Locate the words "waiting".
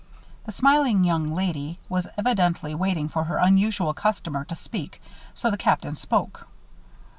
2.73-3.07